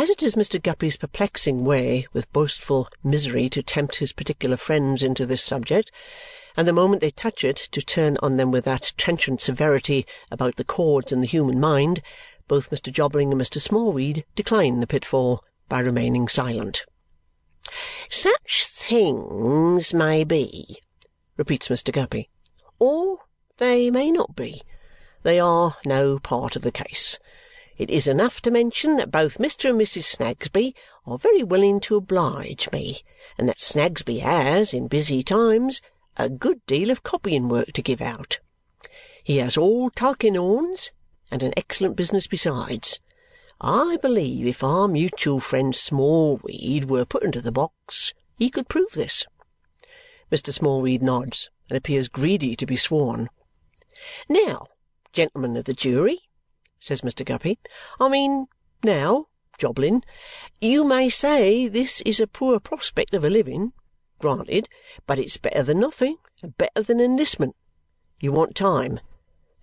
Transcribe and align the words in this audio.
As 0.00 0.10
it 0.10 0.22
is 0.22 0.36
Mr. 0.36 0.62
Guppy's 0.62 0.96
perplexing 0.96 1.64
way 1.64 2.06
with 2.12 2.32
boastful 2.32 2.88
misery 3.02 3.48
to 3.48 3.64
tempt 3.64 3.96
his 3.96 4.12
particular 4.12 4.56
friends 4.56 5.02
into 5.02 5.26
this 5.26 5.42
subject, 5.42 5.90
and 6.56 6.68
the 6.68 6.72
moment 6.72 7.00
they 7.00 7.10
touch 7.10 7.42
it 7.42 7.56
to 7.72 7.82
turn 7.82 8.16
on 8.22 8.36
them 8.36 8.52
with 8.52 8.64
that 8.64 8.92
trenchant 8.96 9.40
severity 9.40 10.06
about 10.30 10.54
the 10.54 10.62
chords 10.62 11.10
in 11.10 11.20
the 11.20 11.26
human 11.26 11.58
mind, 11.58 12.00
both 12.46 12.70
Mr. 12.70 12.92
Jobling 12.92 13.32
and 13.32 13.40
Mr. 13.40 13.60
Smallweed 13.60 14.24
decline 14.36 14.78
the 14.78 14.86
pitfall 14.86 15.42
by 15.68 15.80
remaining 15.80 16.28
silent. 16.28 16.84
"Such 18.08 18.68
things 18.68 19.92
may 19.92 20.22
be," 20.22 20.80
repeats 21.36 21.66
Mr. 21.66 21.92
Guppy, 21.92 22.30
"or 22.78 23.18
they 23.56 23.90
may 23.90 24.12
not 24.12 24.36
be. 24.36 24.62
They 25.24 25.40
are 25.40 25.76
no 25.84 26.20
part 26.20 26.54
of 26.54 26.62
the 26.62 26.70
case. 26.70 27.18
It 27.78 27.90
is 27.90 28.08
enough 28.08 28.40
to 28.42 28.50
mention 28.50 28.96
that 28.96 29.12
both 29.12 29.38
Mr. 29.38 29.70
and 29.70 29.80
Mrs. 29.80 30.02
Snagsby 30.02 30.74
are 31.06 31.16
very 31.16 31.44
willing 31.44 31.78
to 31.82 31.94
oblige 31.94 32.68
me 32.72 33.02
and 33.38 33.48
that 33.48 33.60
Snagsby 33.60 34.18
has, 34.18 34.74
in 34.74 34.88
busy 34.88 35.22
times, 35.22 35.80
a 36.16 36.28
good 36.28 36.66
deal 36.66 36.90
of 36.90 37.04
copying 37.04 37.48
work 37.48 37.72
to 37.74 37.82
give 37.82 38.00
out. 38.00 38.40
He 39.22 39.36
has 39.36 39.56
all 39.56 39.90
Tulkinghorn's 39.90 40.90
and 41.30 41.40
an 41.42 41.52
excellent 41.56 41.94
business 41.94 42.26
besides. 42.26 42.98
I 43.60 43.96
believe 44.02 44.46
if 44.46 44.64
our 44.64 44.88
mutual 44.88 45.38
friend 45.38 45.74
Smallweed 45.74 46.86
were 46.86 47.04
put 47.04 47.22
into 47.22 47.40
the 47.40 47.52
box, 47.52 48.12
he 48.36 48.50
could 48.50 48.68
prove 48.68 48.92
this." 48.92 49.24
Mr. 50.32 50.52
Smallweed 50.52 51.02
nods 51.02 51.48
and 51.68 51.76
appears 51.76 52.08
greedy 52.08 52.56
to 52.56 52.66
be 52.66 52.76
sworn. 52.76 53.30
"Now, 54.28 54.66
gentlemen 55.12 55.56
of 55.56 55.64
the 55.64 55.74
jury," 55.74 56.27
says 56.80 57.00
Mr. 57.00 57.24
Guppy, 57.24 57.58
"I 57.98 58.08
mean 58.08 58.48
now, 58.82 59.26
Jobling, 59.58 60.04
you 60.60 60.84
may 60.84 61.08
say 61.08 61.66
this 61.66 62.00
is 62.02 62.20
a 62.20 62.26
poor 62.28 62.60
prospect 62.60 63.12
of 63.12 63.24
a 63.24 63.30
living. 63.30 63.72
Granted. 64.20 64.68
But 65.06 65.18
it's 65.18 65.36
better 65.36 65.62
than 65.62 65.80
nothing, 65.80 66.18
and 66.42 66.56
better 66.56 66.82
than 66.82 67.00
enlistment. 67.00 67.56
You 68.20 68.32
want 68.32 68.54
time. 68.54 69.00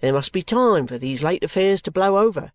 There 0.01 0.13
must 0.13 0.33
be 0.33 0.43
time 0.43 0.87
for 0.87 0.97
these 0.97 1.23
late 1.23 1.43
affairs 1.43 1.81
to 1.83 1.91
blow 1.91 2.17
over. 2.17 2.51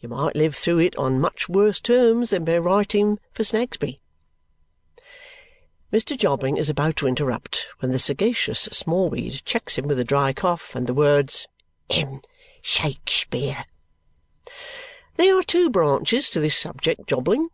You 0.00 0.10
might 0.10 0.36
live 0.36 0.54
through 0.54 0.80
it 0.80 0.96
on 0.98 1.20
much 1.20 1.48
worse 1.48 1.80
terms 1.80 2.30
than 2.30 2.44
by 2.44 2.58
writing 2.58 3.18
for 3.32 3.44
Snagsby." 3.44 4.00
Mr. 5.92 6.18
Jobling 6.18 6.56
is 6.56 6.68
about 6.68 6.96
to 6.96 7.06
interrupt 7.06 7.66
when 7.78 7.92
the 7.92 7.98
sagacious 7.98 8.68
Smallweed 8.72 9.42
checks 9.44 9.78
him 9.78 9.86
with 9.86 9.98
a 9.98 10.04
dry 10.04 10.32
cough 10.32 10.74
and 10.74 10.86
the 10.86 10.94
words, 10.94 11.46
"Shakespeare." 12.60 13.64
"There 15.16 15.38
are 15.38 15.42
two 15.42 15.70
branches 15.70 16.28
to 16.28 16.38
this 16.38 16.54
subject, 16.54 17.06
Jobling," 17.06 17.48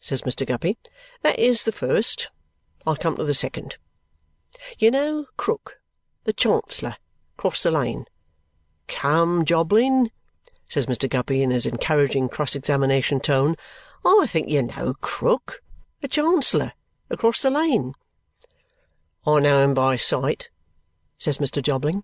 says 0.00 0.22
Mr. 0.22 0.44
Guppy. 0.44 0.78
"That 1.22 1.38
is 1.38 1.62
the 1.62 1.70
first. 1.70 2.28
I'll 2.84 2.96
come 2.96 3.16
to 3.18 3.24
the 3.24 3.34
second. 3.34 3.76
You 4.78 4.90
know 4.90 5.26
Krook, 5.36 5.76
oh, 5.76 5.80
the 6.24 6.32
Chancellor, 6.32 6.96
across 7.38 7.62
the 7.62 7.70
lane. 7.70 8.06
Come, 8.88 9.44
Jobling," 9.44 10.10
says 10.68 10.86
Mr. 10.86 11.08
Guppy 11.08 11.40
in 11.40 11.50
his 11.50 11.66
encouraging 11.66 12.28
cross 12.28 12.56
examination 12.56 13.20
tone, 13.20 13.56
"I 14.04 14.26
think 14.26 14.48
you 14.48 14.62
know 14.62 14.94
Krook, 15.00 15.62
the 16.00 16.08
Chancellor, 16.08 16.72
across 17.10 17.40
the 17.40 17.50
lane." 17.50 17.94
"I 19.24 19.38
know 19.38 19.62
him 19.62 19.72
by 19.72 19.96
sight," 19.96 20.48
says 21.16 21.38
Mr. 21.38 21.62
Jobling. 21.62 22.02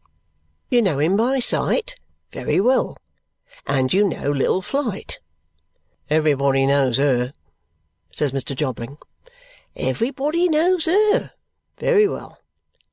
"You 0.68 0.82
know 0.82 1.00
him 1.00 1.16
by 1.16 1.40
sight? 1.40 1.96
Very 2.30 2.60
well. 2.60 2.96
And 3.66 3.92
you 3.92 4.06
know 4.06 4.30
Little 4.30 4.62
Flite?" 4.62 5.18
"Everybody 6.08 6.66
knows 6.66 6.98
her," 6.98 7.32
says 8.12 8.30
Mr. 8.30 8.54
Jobling. 8.54 8.98
Everybody 9.74 10.48
knows 10.48 10.86
her. 10.86 11.32
Very 11.78 12.06
well. 12.06 12.38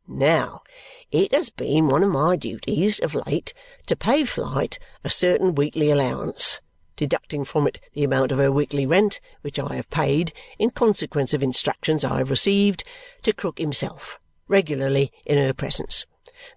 Now, 0.08 0.64
it 1.11 1.31
has 1.31 1.52
been 1.52 1.89
one 1.89 2.04
of 2.04 2.09
my 2.09 2.36
duties 2.36 2.98
of 2.98 3.14
late 3.14 3.54
to 3.86 3.95
pay 3.95 4.23
Flite 4.23 4.80
a 5.04 5.09
certain 5.09 5.54
weekly 5.54 5.92
allowance, 5.92 6.60
deducting 6.95 7.45
from 7.45 7.67
it 7.67 7.80
the 7.93 8.04
amount 8.04 8.31
of 8.31 8.39
her 8.39 8.52
weekly 8.52 8.86
rent, 8.86 9.20
which 9.42 9.60
I 9.60 9.76
have 9.76 9.89
paid, 9.89 10.33
in 10.58 10.71
consequence 10.71 11.33
of 11.33 11.43
instructions 11.43 12.04
I 12.04 12.17
have 12.17 12.31
received, 12.31 12.83
to 13.21 13.31
Krook 13.31 13.60
himself, 13.60 14.20
regularly 14.48 15.11
in 15.26 15.37
her 15.37 15.54
presence. 15.54 16.05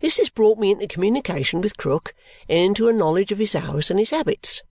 This 0.00 0.18
has 0.18 0.30
brought 0.30 0.58
me 0.58 0.70
into 0.70 0.86
communication 0.86 1.60
with 1.60 1.76
Krook 1.76 2.14
into 2.58 2.88
a 2.88 2.92
knowledge 2.92 3.32
of 3.32 3.38
his 3.38 3.52
house 3.52 3.90
and 3.90 3.98
his 3.98 4.10
habits. 4.10 4.62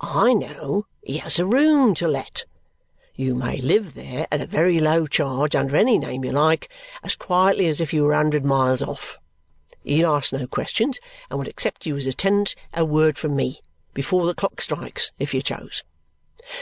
I 0.00 0.32
know 0.32 0.86
he 1.02 1.18
has 1.18 1.38
a 1.38 1.46
room 1.46 1.94
to 1.94 2.08
let 2.08 2.44
you 3.18 3.34
may 3.34 3.62
live 3.62 3.94
there 3.94 4.26
at 4.30 4.42
a 4.42 4.46
very 4.46 4.78
low 4.78 5.06
charge 5.06 5.56
under 5.56 5.74
any 5.74 5.98
name 5.98 6.22
you 6.22 6.32
like, 6.32 6.68
as 7.02 7.16
quietly 7.16 7.66
as 7.66 7.80
if 7.80 7.94
you 7.94 8.04
were 8.04 8.12
a 8.12 8.16
hundred 8.16 8.44
miles 8.44 8.82
off. 8.82 9.16
He'll 9.82 10.10
ask 10.10 10.34
no 10.34 10.46
questions 10.46 10.98
and 11.30 11.38
would 11.38 11.48
accept 11.48 11.86
you 11.86 11.96
as 11.96 12.06
a 12.06 12.12
tenant 12.12 12.54
a 12.74 12.84
word 12.84 13.16
from 13.16 13.34
me, 13.34 13.62
before 13.94 14.26
the 14.26 14.34
clock 14.34 14.60
strikes, 14.60 15.12
if 15.18 15.32
you 15.32 15.40
chose. 15.40 15.82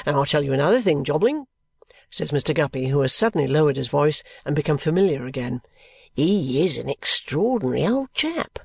And 0.07 0.15
I'll 0.15 0.27
tell 0.27 0.45
you 0.45 0.53
another 0.53 0.81
thing, 0.81 1.03
Jobling," 1.03 1.47
says 2.09 2.31
Mr. 2.31 2.55
Guppy, 2.55 2.87
who 2.87 3.01
has 3.01 3.13
suddenly 3.13 3.49
lowered 3.49 3.77
his 3.77 3.89
voice 3.89 4.23
and 4.45 4.55
become 4.55 4.79
familiar 4.79 5.27
again. 5.27 5.61
"He 6.15 6.65
is 6.65 6.79
an 6.79 6.89
extraordinary 6.89 7.85
old 7.85 8.15
chap 8.15 8.61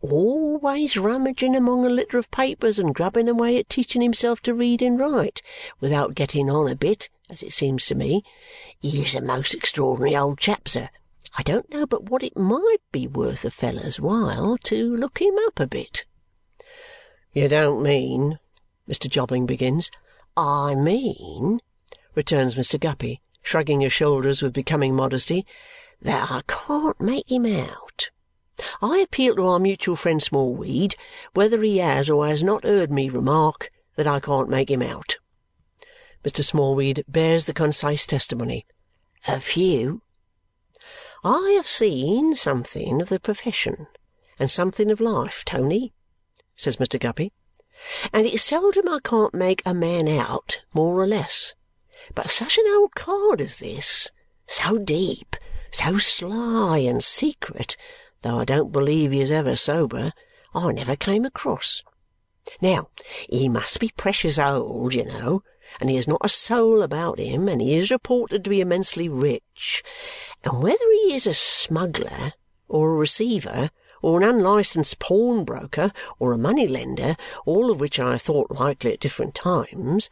always 0.00 0.96
rummaging 0.96 1.54
among 1.54 1.84
a 1.84 1.88
litter 1.88 2.18
of 2.18 2.30
papers 2.30 2.78
and 2.78 2.94
grubbing 2.94 3.28
away 3.28 3.58
at 3.58 3.68
teaching 3.68 4.02
himself 4.02 4.40
to 4.42 4.54
read 4.54 4.82
and 4.82 4.98
write 4.98 5.42
without 5.80 6.14
getting 6.14 6.50
on 6.50 6.68
a 6.68 6.74
bit, 6.74 7.08
as 7.28 7.42
it 7.42 7.52
seems 7.52 7.86
to 7.86 7.94
me. 7.94 8.22
He 8.78 9.02
is 9.02 9.14
a 9.14 9.20
most 9.20 9.54
extraordinary 9.54 10.16
old 10.16 10.38
chap, 10.38 10.68
sir. 10.68 10.88
I 11.38 11.42
don't 11.42 11.70
know 11.70 11.86
but 11.86 12.10
what 12.10 12.22
it 12.22 12.36
might 12.36 12.80
be 12.90 13.06
worth 13.06 13.44
a 13.44 13.50
fellow's 13.50 14.00
while 14.00 14.58
to 14.64 14.96
look 14.96 15.20
him 15.20 15.36
up 15.46 15.60
a 15.60 15.66
bit." 15.66 16.04
"You 17.32 17.46
don't 17.46 17.82
mean," 17.82 18.40
Mr. 18.88 19.08
Jobling 19.08 19.46
begins. 19.46 19.90
"I 20.36 20.74
mean," 20.74 21.60
returns 22.14 22.56
Mr. 22.56 22.80
Guppy, 22.80 23.20
shrugging 23.42 23.80
his 23.80 23.92
shoulders 23.92 24.42
with 24.42 24.52
becoming 24.52 24.96
modesty, 24.96 25.46
"that 26.02 26.30
I 26.30 26.42
can't 26.48 27.00
make 27.00 27.30
him 27.30 27.46
out. 27.46 27.89
I 28.82 28.98
appeal 28.98 29.36
to 29.36 29.46
our 29.46 29.58
mutual 29.58 29.96
friend 29.96 30.22
Smallweed 30.22 30.94
whether 31.32 31.62
he 31.62 31.78
has 31.78 32.10
or 32.10 32.26
has 32.26 32.42
not 32.42 32.64
heard 32.64 32.90
me 32.90 33.08
remark 33.08 33.70
that 33.96 34.06
I 34.06 34.20
can't 34.20 34.48
make 34.48 34.70
him 34.70 34.82
out." 34.82 35.18
Mr. 36.24 36.44
Smallweed 36.44 37.04
bears 37.08 37.44
the 37.44 37.54
concise 37.54 38.04
testimony. 38.06 38.66
"A 39.26 39.40
few. 39.40 40.02
I 41.24 41.52
have 41.56 41.66
seen 41.66 42.34
something 42.34 43.00
of 43.00 43.08
the 43.08 43.20
profession 43.20 43.86
and 44.38 44.50
something 44.50 44.90
of 44.90 45.00
life, 45.00 45.42
Tony," 45.44 45.92
says 46.56 46.76
Mr. 46.76 46.98
Guppy, 47.00 47.32
"and 48.12 48.26
it's 48.26 48.44
seldom 48.44 48.88
I 48.88 49.00
can't 49.02 49.34
make 49.34 49.62
a 49.64 49.72
man 49.72 50.08
out 50.08 50.60
more 50.74 51.00
or 51.00 51.06
less. 51.06 51.54
But 52.14 52.30
such 52.30 52.58
an 52.58 52.66
old 52.68 52.94
card 52.94 53.40
as 53.40 53.58
this, 53.58 54.10
so 54.46 54.78
deep, 54.78 55.36
so 55.70 55.98
sly 55.98 56.78
and 56.78 57.04
secret 57.04 57.76
though 58.22 58.38
I 58.38 58.44
don't 58.44 58.72
believe 58.72 59.12
he 59.12 59.20
is 59.20 59.30
ever 59.30 59.56
sober, 59.56 60.12
I 60.54 60.72
never 60.72 60.96
came 60.96 61.24
across. 61.24 61.82
Now, 62.60 62.88
he 63.28 63.48
must 63.48 63.80
be 63.80 63.92
precious 63.96 64.38
old, 64.38 64.92
you 64.92 65.04
know, 65.04 65.42
and 65.80 65.88
he 65.88 65.96
has 65.96 66.08
not 66.08 66.20
a 66.24 66.28
soul 66.28 66.82
about 66.82 67.18
him, 67.18 67.48
and 67.48 67.60
he 67.60 67.74
is 67.74 67.90
reported 67.90 68.42
to 68.44 68.50
be 68.50 68.60
immensely 68.60 69.08
rich. 69.08 69.82
And 70.44 70.62
whether 70.62 70.84
he 71.04 71.14
is 71.14 71.26
a 71.26 71.34
smuggler, 71.34 72.32
or 72.68 72.90
a 72.90 72.96
receiver, 72.96 73.70
or 74.02 74.20
an 74.20 74.28
unlicensed 74.28 74.98
pawnbroker, 74.98 75.92
or 76.18 76.32
a 76.32 76.38
money-lender, 76.38 77.16
all 77.46 77.70
of 77.70 77.80
which 77.80 78.00
I 78.00 78.12
have 78.12 78.22
thought 78.22 78.50
likely 78.50 78.94
at 78.94 79.00
different 79.00 79.34
times, 79.34 80.10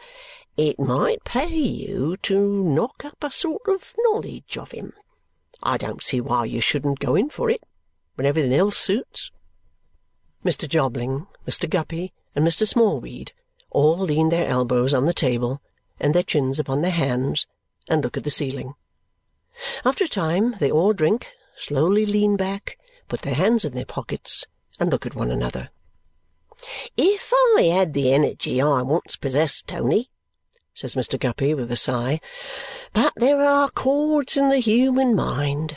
it 0.56 0.78
might 0.78 1.24
pay 1.24 1.56
you 1.56 2.16
to 2.22 2.38
knock 2.38 3.04
up 3.04 3.22
a 3.22 3.30
sort 3.30 3.62
of 3.66 3.94
knowledge 3.98 4.56
of 4.56 4.72
him. 4.72 4.92
I 5.62 5.76
don't 5.76 6.02
see 6.02 6.20
why 6.20 6.44
you 6.44 6.60
shouldn't 6.60 7.00
go 7.00 7.14
in 7.16 7.30
for 7.30 7.50
it 7.50 7.62
when 8.18 8.26
everything 8.26 8.52
else 8.52 8.76
suits." 8.76 9.30
Mr. 10.44 10.68
Jobling, 10.68 11.28
Mr. 11.46 11.70
Guppy, 11.70 12.12
and 12.34 12.44
Mr. 12.44 12.66
Smallweed 12.66 13.30
all 13.70 13.98
lean 13.98 14.30
their 14.30 14.48
elbows 14.48 14.92
on 14.92 15.04
the 15.04 15.14
table 15.14 15.62
and 16.00 16.12
their 16.12 16.24
chins 16.24 16.58
upon 16.58 16.82
their 16.82 16.90
hands 16.90 17.46
and 17.88 18.02
look 18.02 18.16
at 18.16 18.24
the 18.24 18.30
ceiling. 18.30 18.74
After 19.84 20.02
a 20.04 20.08
time 20.08 20.56
they 20.58 20.68
all 20.68 20.92
drink, 20.92 21.28
slowly 21.56 22.04
lean 22.04 22.36
back, 22.36 22.76
put 23.06 23.22
their 23.22 23.34
hands 23.34 23.64
in 23.64 23.74
their 23.74 23.84
pockets, 23.84 24.46
and 24.80 24.90
look 24.90 25.06
at 25.06 25.14
one 25.14 25.30
another. 25.30 25.70
"If 26.96 27.32
I 27.56 27.62
had 27.62 27.92
the 27.92 28.12
energy 28.12 28.60
I 28.60 28.82
once 28.82 29.14
possessed, 29.14 29.68
Tony," 29.68 30.10
says 30.74 30.96
Mr. 30.96 31.20
Guppy 31.20 31.54
with 31.54 31.70
a 31.70 31.76
sigh, 31.76 32.20
"but 32.92 33.12
there 33.14 33.42
are 33.42 33.70
chords 33.70 34.36
in 34.36 34.48
the 34.48 34.58
human 34.58 35.14
mind. 35.14 35.76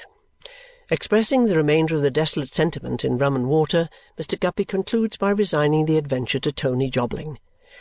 Expressing 0.93 1.45
the 1.45 1.55
remainder 1.55 1.95
of 1.95 2.01
the 2.01 2.11
desolate 2.11 2.53
sentiment 2.53 3.05
in 3.05 3.17
rum 3.17 3.33
and 3.33 3.47
water, 3.47 3.87
Mr. 4.19 4.37
Guppy 4.37 4.65
concludes 4.65 5.15
by 5.15 5.29
resigning 5.29 5.85
the 5.85 5.95
adventure 5.95 6.37
to 6.39 6.51
Tony 6.51 6.89
Jobling 6.89 7.39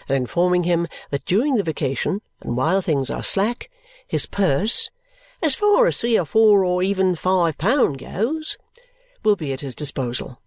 and 0.08 0.16
informing 0.16 0.62
him 0.62 0.86
that 1.10 1.24
during 1.24 1.56
the 1.56 1.64
vacation 1.64 2.20
and 2.40 2.56
while 2.56 2.80
things 2.80 3.10
are 3.10 3.24
slack, 3.24 3.68
his 4.06 4.26
purse, 4.26 4.90
as 5.42 5.56
far 5.56 5.88
as 5.88 5.98
three 5.98 6.16
or 6.16 6.24
four 6.24 6.64
or 6.64 6.84
even 6.84 7.16
five 7.16 7.58
pound 7.58 7.98
goes, 7.98 8.56
will 9.24 9.34
be 9.34 9.52
at 9.52 9.60
his 9.60 9.74
disposal. 9.74 10.40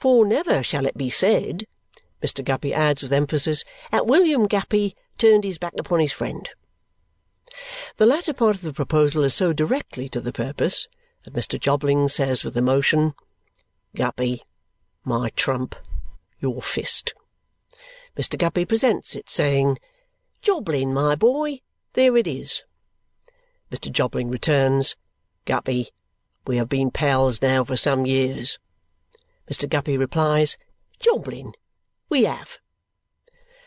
For 0.00 0.26
never 0.26 0.64
shall 0.64 0.86
it 0.86 0.98
be 0.98 1.10
said, 1.10 1.68
Mr. 2.20 2.44
Guppy 2.44 2.74
adds 2.74 3.00
with 3.00 3.12
emphasis, 3.12 3.62
that 3.92 4.08
William 4.08 4.48
Guppy 4.48 4.96
turned 5.18 5.44
his 5.44 5.58
back 5.58 5.74
upon 5.78 6.00
his 6.00 6.12
friend. 6.12 6.50
The 7.96 8.06
latter 8.06 8.32
part 8.32 8.56
of 8.56 8.62
the 8.62 8.72
proposal 8.72 9.22
is 9.22 9.34
so 9.34 9.52
directly 9.52 10.08
to 10.08 10.20
the 10.20 10.32
purpose 10.32 10.88
that 11.28 11.38
Mr. 11.38 11.60
Jobling 11.60 12.08
says 12.08 12.42
with 12.42 12.56
emotion, 12.56 13.12
Guppy, 13.94 14.44
my 15.04 15.28
trump, 15.36 15.74
your 16.40 16.62
fist. 16.62 17.12
Mr. 18.16 18.38
Guppy 18.38 18.64
presents 18.64 19.14
it, 19.14 19.28
saying, 19.28 19.78
Jobling, 20.40 20.92
my 20.94 21.14
boy, 21.14 21.60
there 21.92 22.16
it 22.16 22.26
is. 22.26 22.62
Mr. 23.70 23.92
Jobling 23.92 24.30
returns, 24.30 24.96
Guppy, 25.44 25.90
we 26.46 26.56
have 26.56 26.68
been 26.68 26.90
pals 26.90 27.42
now 27.42 27.62
for 27.62 27.76
some 27.76 28.06
years. 28.06 28.58
Mr. 29.50 29.68
Guppy 29.68 29.98
replies, 29.98 30.56
Jobling, 30.98 31.52
we 32.08 32.24
have. 32.24 32.56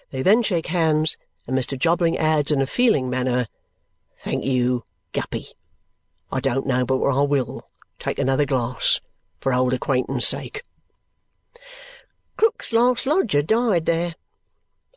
They 0.09 0.23
then 0.23 0.41
shake 0.41 0.67
hands, 0.67 1.15
and 1.45 1.55
Mr. 1.55 1.77
Jobling 1.77 2.17
adds 2.17 2.51
in 2.51 2.61
a 2.61 2.67
feeling 2.67 3.09
manner, 3.09 3.47
Thank 4.23 4.45
you, 4.45 4.83
Guppy. 5.13 5.49
I 6.31 6.39
don't 6.39 6.65
know 6.65 6.85
but 6.85 6.97
what 6.97 7.15
I 7.15 7.21
will 7.21 7.69
take 7.99 8.17
another 8.17 8.45
glass 8.45 8.99
for 9.39 9.53
old 9.53 9.73
acquaintance' 9.73 10.27
sake. 10.27 10.63
Krook's 12.37 12.71
last 12.73 13.05
lodger 13.05 13.41
died 13.41 13.85
there, 13.85 14.15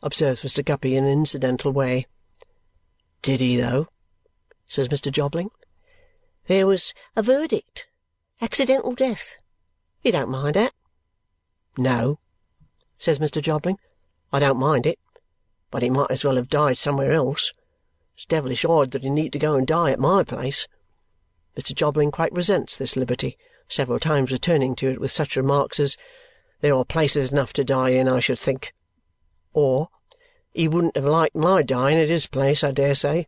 observes 0.01 0.43
Mr. 0.43 0.63
Guppy 0.63 0.95
in 0.95 1.05
an 1.05 1.11
incidental 1.11 1.71
way. 1.71 2.07
Did 3.21 3.39
he, 3.39 3.57
though? 3.57 3.87
says 4.67 4.87
Mr. 4.87 5.11
Jobling. 5.11 5.49
There 6.47 6.67
was 6.67 6.93
a 7.15 7.23
verdict. 7.23 7.87
Accidental 8.41 8.93
death. 8.93 9.35
You 10.03 10.11
don't 10.11 10.29
mind 10.29 10.55
that? 10.55 10.73
No, 11.77 12.19
says 12.97 13.19
Mr. 13.19 13.41
Jobling. 13.41 13.77
I 14.31 14.39
don't 14.39 14.59
mind 14.59 14.85
it, 14.85 14.99
but 15.71 15.83
he 15.83 15.89
might 15.89 16.11
as 16.11 16.23
well 16.23 16.35
have 16.35 16.49
died 16.49 16.77
somewhere 16.77 17.11
else. 17.11 17.53
It's 18.15 18.25
devilish 18.25 18.63
odd 18.63 18.91
that 18.91 19.03
he 19.03 19.09
need 19.09 19.33
to 19.33 19.39
go 19.39 19.55
and 19.55 19.67
die 19.67 19.91
at 19.91 19.99
my 19.99 20.23
place. 20.23 20.67
Mr. 21.57 21.73
Jobling 21.73 22.11
quite 22.11 22.33
resents 22.33 22.75
this 22.75 22.95
liberty, 22.95 23.37
several 23.67 23.99
times 23.99 24.31
returning 24.31 24.75
to 24.75 24.89
it 24.91 24.99
with 24.99 25.11
such 25.11 25.35
remarks 25.35 25.79
as, 25.79 25.97
There 26.61 26.73
are 26.73 26.85
places 26.85 27.31
enough 27.31 27.53
to 27.53 27.63
die 27.63 27.89
in, 27.89 28.07
I 28.07 28.19
should 28.19 28.39
think. 28.39 28.73
Or, 29.53 29.89
He 30.53 30.67
wouldn't 30.67 30.95
have 30.95 31.05
liked 31.05 31.35
my 31.35 31.61
dying 31.61 31.97
at 31.97 32.09
his 32.09 32.27
place, 32.27 32.63
I 32.63 32.71
dare 32.71 32.95
say. 32.95 33.27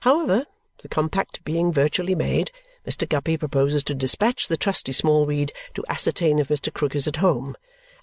However, 0.00 0.46
the 0.82 0.88
compact 0.88 1.44
being 1.44 1.72
virtually 1.72 2.14
made, 2.14 2.50
Mr. 2.86 3.08
Guppy 3.08 3.36
proposes 3.36 3.84
to 3.84 3.94
dispatch 3.94 4.48
the 4.48 4.56
trusty 4.56 4.92
Smallweed 4.92 5.52
to 5.74 5.84
ascertain 5.88 6.38
if 6.38 6.48
Mr. 6.48 6.72
Krook 6.72 6.94
is 6.94 7.06
at 7.06 7.16
home, 7.16 7.54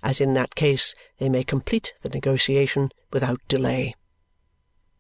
as 0.03 0.21
in 0.21 0.33
that 0.33 0.55
case 0.55 0.94
they 1.17 1.29
may 1.29 1.44
complete 1.44 1.94
the 2.01 2.09
negotiation 2.09 2.91
without 3.11 3.41
delay. 3.47 3.95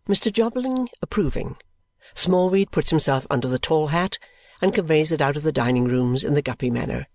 Mr. 0.07 0.31
Jobling 0.31 0.87
approving, 1.01 1.57
Smallweed 2.15 2.71
puts 2.71 2.89
himself 2.89 3.27
under 3.29 3.47
the 3.47 3.59
tall 3.59 3.87
hat 3.87 4.17
and 4.61 4.73
conveys 4.73 5.11
it 5.11 5.21
out 5.21 5.37
of 5.37 5.43
the 5.43 5.51
dining-rooms 5.51 6.23
in 6.23 6.33
the 6.33 6.41
Guppy 6.41 6.69
manner. 6.69 7.07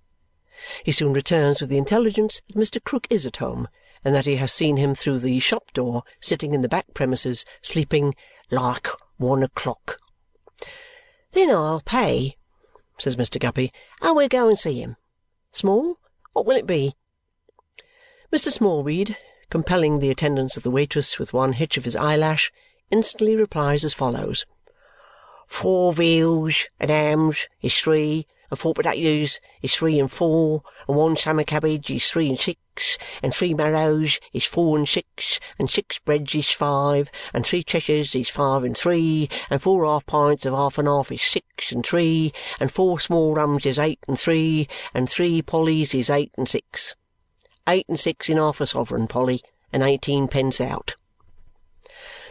He 0.84 0.92
soon 0.92 1.12
returns 1.12 1.60
with 1.60 1.70
the 1.70 1.78
intelligence 1.78 2.40
that 2.46 2.56
Mr. 2.56 2.82
Krook 2.82 3.06
is 3.10 3.26
at 3.26 3.38
home 3.38 3.68
and 4.04 4.14
that 4.14 4.26
he 4.26 4.36
has 4.36 4.52
seen 4.52 4.76
him 4.76 4.94
through 4.94 5.20
the 5.20 5.38
shop 5.38 5.72
door 5.72 6.02
sitting 6.20 6.54
in 6.54 6.62
the 6.62 6.68
back 6.68 6.94
premises 6.94 7.44
sleeping 7.62 8.14
like 8.50 8.88
one 9.16 9.42
o'clock. 9.42 9.98
Then 11.32 11.50
I'll 11.50 11.80
pay, 11.80 12.36
says 12.98 13.16
Mr. 13.16 13.40
Guppy, 13.40 13.72
and 14.00 14.14
we'll 14.14 14.28
go 14.28 14.48
and 14.48 14.58
see 14.58 14.80
him. 14.80 14.96
Small, 15.52 15.98
what 16.32 16.46
will 16.46 16.56
it 16.56 16.66
be? 16.66 16.94
Mr. 18.32 18.50
Smallweed, 18.50 19.16
compelling 19.50 19.98
the 19.98 20.10
attendance 20.10 20.56
of 20.56 20.62
the 20.62 20.70
waitress 20.70 21.18
with 21.18 21.32
one 21.32 21.54
hitch 21.54 21.76
of 21.76 21.84
his 21.84 21.96
eyelash, 21.96 22.50
instantly 22.90 23.36
replies 23.36 23.84
as 23.84 23.94
follows. 23.94 24.46
Four 25.52 25.92
veals 25.92 26.66
and 26.80 26.90
hams 26.90 27.46
is 27.60 27.76
three, 27.76 28.26
and 28.50 28.58
four 28.58 28.72
potatoes 28.72 29.38
is 29.60 29.74
three 29.74 30.00
and 30.00 30.10
four, 30.10 30.62
and 30.88 30.96
one 30.96 31.14
summer 31.14 31.44
cabbage 31.44 31.90
is 31.90 32.10
three 32.10 32.30
and 32.30 32.40
six, 32.40 32.96
and 33.22 33.34
three 33.34 33.52
marrows 33.52 34.18
is 34.32 34.46
four 34.46 34.78
and 34.78 34.88
six, 34.88 35.38
and 35.58 35.70
six 35.70 35.98
breads 35.98 36.34
is 36.34 36.50
five, 36.50 37.10
and 37.34 37.44
three 37.44 37.62
Cheshires 37.62 38.14
is 38.14 38.30
five 38.30 38.64
and 38.64 38.76
three, 38.76 39.28
and 39.50 39.62
four 39.62 39.84
half 39.84 40.06
pints 40.06 40.46
of 40.46 40.54
half 40.54 40.78
and 40.78 40.88
half 40.88 41.12
is 41.12 41.22
six 41.22 41.70
and 41.70 41.84
three, 41.84 42.32
and 42.58 42.72
four 42.72 42.98
small 42.98 43.34
rums 43.34 43.66
is 43.66 43.78
eight 43.78 44.00
and 44.08 44.18
three, 44.18 44.66
and 44.94 45.08
three 45.08 45.42
pollies 45.42 45.94
is 45.94 46.08
eight 46.08 46.32
and 46.38 46.48
six. 46.48 46.96
Eight 47.68 47.84
and 47.90 48.00
six 48.00 48.30
in 48.30 48.38
half 48.38 48.62
a 48.62 48.66
sovereign, 48.66 49.06
Polly, 49.06 49.42
and 49.70 49.82
eighteen 49.82 50.28
pence 50.28 50.62
out. 50.62 50.94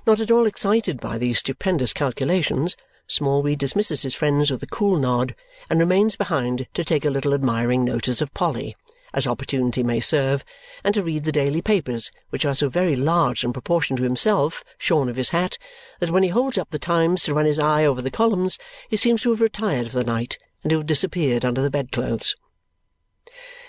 Not 0.08 0.20
at 0.20 0.32
all 0.32 0.48
excited 0.48 1.00
by 1.00 1.20
these 1.20 1.38
stupendous 1.38 1.94
calculations, 1.94 2.76
Smallweed 3.12 3.60
dismisses 3.60 4.04
his 4.04 4.16
friends 4.16 4.52
with 4.52 4.64
a 4.64 4.68
cool 4.68 4.98
nod 4.98 5.36
and 5.70 5.82
remains 5.82 6.16
behind 6.16 6.68
to 6.74 6.82
take 6.82 7.04
a 7.04 7.10
little 7.10 7.34
admiring 7.34 7.84
notice 7.84 8.22
of 8.22 8.34
Polly, 8.34 8.78
as 9.14 9.28
opportunity 9.28 9.84
may 9.84 10.00
serve, 10.00 10.46
and 10.82 10.94
to 10.94 11.04
read 11.04 11.26
the 11.26 11.32
daily 11.34 11.62
papers, 11.62 12.10
which 12.30 12.46
are 12.46 12.54
so 12.54 12.70
very 12.70 12.96
large 12.96 13.44
in 13.44 13.52
proportion 13.52 13.98
to 13.98 14.04
himself, 14.04 14.64
shorn 14.78 15.10
of 15.10 15.18
his 15.18 15.32
hat, 15.32 15.58
that 16.00 16.10
when 16.10 16.24
he 16.24 16.30
holds 16.30 16.58
up 16.58 16.70
the 16.70 16.80
Times 16.80 17.22
to 17.24 17.34
run 17.34 17.46
his 17.46 17.60
eye 17.60 17.84
over 17.84 18.02
the 18.02 18.10
columns, 18.10 18.58
he 18.88 18.96
seems 18.96 19.24
to 19.24 19.32
have 19.32 19.42
retired 19.42 19.90
for 19.90 19.96
the 19.96 20.06
night 20.06 20.38
and 20.64 20.70
to 20.70 20.78
have 20.78 20.86
disappeared 20.86 21.44
under 21.44 21.62
the 21.62 21.70
bedclothes. 21.70 22.38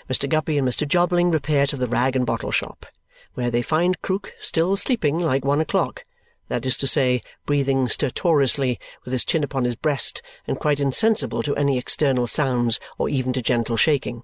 Mr. 0.09 0.29
Guppy 0.29 0.57
and 0.57 0.65
Mr. 0.65 0.87
Jobling 0.87 1.31
repair 1.31 1.67
to 1.67 1.75
the 1.75 1.87
rag 1.87 2.15
and 2.15 2.25
bottle 2.25 2.51
shop, 2.51 2.85
where 3.33 3.51
they 3.51 3.61
find 3.61 4.01
Krook 4.01 4.31
still 4.39 4.77
sleeping 4.77 5.19
like 5.19 5.43
one 5.43 5.59
o'clock 5.59 6.05
that 6.53 6.67
is 6.67 6.77
to 6.77 6.85
say, 6.85 7.23
breathing 7.47 7.87
stertorously 7.87 8.79
with 9.03 9.11
his 9.11 9.25
chin 9.25 9.43
upon 9.43 9.63
his 9.63 9.75
breast 9.75 10.21
and 10.45 10.59
quite 10.59 10.79
insensible 10.79 11.41
to 11.41 11.55
any 11.55 11.79
external 11.79 12.27
sounds 12.27 12.79
or 12.99 13.09
even 13.09 13.33
to 13.33 13.41
gentle 13.41 13.75
shaking. 13.75 14.21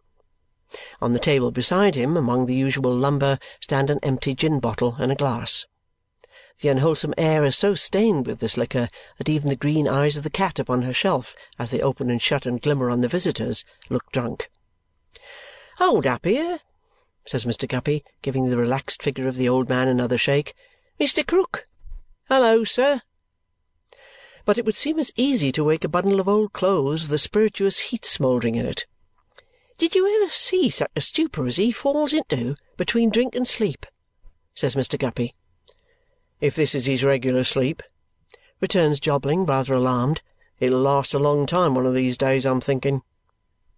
On 1.02 1.14
the 1.14 1.18
table 1.18 1.50
beside 1.50 1.96
him, 1.96 2.16
among 2.16 2.46
the 2.46 2.54
usual 2.54 2.96
lumber, 2.96 3.40
stand 3.62 3.90
an 3.90 3.98
empty 4.04 4.36
gin 4.36 4.60
bottle 4.60 4.96
and 5.00 5.12
a 5.12 5.16
glass. 5.16 5.66
The 6.62 6.70
unwholesome 6.70 7.16
air 7.18 7.44
is 7.46 7.58
so 7.58 7.74
stained 7.74 8.28
with 8.28 8.42
this 8.42 8.58
liquor 8.58 8.90
that 9.18 9.28
even 9.28 9.50
the 9.50 9.56
green 9.56 9.88
eyes 9.88 10.16
of 10.16 10.22
the 10.22 10.30
cat 10.30 10.60
upon 10.60 10.84
her 10.84 10.94
shelf, 10.94 11.34
as 11.58 11.72
they 11.72 11.82
open 11.82 12.12
and 12.12 12.22
shut 12.22 12.46
and 12.46 12.62
glimmer 12.62 12.92
on 12.92 13.02
the 13.02 13.08
visitors, 13.08 13.66
look 13.90 14.12
drunk. 14.12 14.52
Hold 15.78 16.06
up 16.06 16.26
here, 16.26 16.60
says 17.26 17.46
Mr. 17.46 17.68
Guppy, 17.68 18.04
giving 18.22 18.52
the 18.52 18.58
relaxed 18.58 19.02
figure 19.02 19.28
of 19.28 19.38
the 19.38 19.50
old 19.50 19.68
man 19.68 19.88
another 19.88 20.20
shake. 20.20 20.54
Mr. 21.00 21.26
Krook! 21.26 21.64
Hello, 22.30 22.64
sir! 22.64 23.02
But 24.46 24.60
it 24.60 24.66
would 24.66 24.76
seem 24.76 25.00
as 25.00 25.12
easy 25.16 25.52
to 25.52 25.64
wake 25.64 25.84
a 25.84 25.88
bundle 25.88 26.20
of 26.20 26.30
old 26.30 26.54
clothes 26.54 27.02
with 27.02 27.14
a 27.14 27.18
spirituous 27.18 27.80
heat 27.80 28.06
smouldering 28.06 28.54
in 28.54 28.68
it. 28.68 28.86
Did 29.80 29.96
you 29.96 30.08
ever 30.08 30.32
see 30.32 30.70
such 30.70 30.92
a 30.96 31.02
stupor 31.02 31.48
as 31.48 31.56
he 31.56 31.72
falls 31.72 32.14
into 32.14 32.54
between 32.78 33.10
drink 33.10 33.34
and 33.34 33.48
sleep? 33.48 33.84
says 34.54 34.76
Mr. 34.76 35.00
Guppy. 35.00 35.34
If 36.40 36.54
this 36.54 36.76
is 36.76 36.86
his 36.86 37.04
regular 37.04 37.44
sleep, 37.44 37.82
returns 38.62 39.00
Jobling, 39.00 39.48
rather 39.48 39.74
alarmed, 39.74 40.22
it'll 40.60 40.82
last 40.82 41.16
a 41.16 41.20
long 41.20 41.48
time 41.48 41.74
one 41.74 41.88
of 41.88 41.96
these 41.96 42.16
days, 42.16 42.46
I'm 42.46 42.62
thinking. 42.62 43.02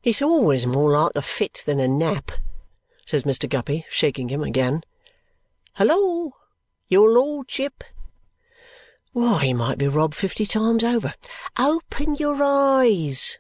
It's 0.04 0.22
always 0.22 0.68
more 0.68 0.92
like 0.92 1.14
a 1.16 1.22
fit 1.22 1.64
than 1.66 1.80
a 1.80 1.88
nap, 1.88 2.34
says 3.06 3.24
Mr. 3.24 3.48
Guppy, 3.48 3.86
shaking 3.90 4.28
him 4.28 4.44
again. 4.44 4.84
Hello, 5.76 6.34
your 6.90 7.10
lordship! 7.10 7.86
Why, 9.14 9.48
he 9.48 9.54
might 9.54 9.78
be 9.78 9.90
robbed 9.90 10.16
fifty 10.16 10.46
times 10.46 10.86
over. 10.86 11.14
Open 11.60 12.16
your 12.16 12.42
eyes. 12.42 13.40